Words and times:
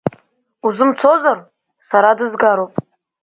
Узымцозар, 0.65 1.37
сара 1.89 2.09
дызгароуп. 2.17 2.73